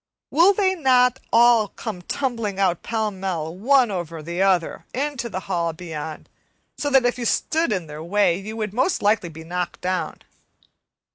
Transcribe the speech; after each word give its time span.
Will 0.31 0.51
they 0.51 0.73
not 0.73 1.19
all 1.31 1.67
come 1.67 2.01
tumbling 2.01 2.57
out 2.59 2.81
pell 2.81 3.11
mell, 3.11 3.55
one 3.55 3.91
over 3.91 4.23
the 4.23 4.41
other, 4.41 4.83
into 4.95 5.29
the 5.29 5.41
hall 5.41 5.73
beyond, 5.73 6.27
so 6.75 6.89
that 6.89 7.05
if 7.05 7.19
you 7.19 7.25
stood 7.25 7.71
in 7.71 7.85
their 7.85 8.01
way 8.03 8.35
you 8.39 8.57
would 8.57 8.73
most 8.73 9.03
likely 9.03 9.29
be 9.29 9.43
knocked 9.43 9.79
down? 9.81 10.23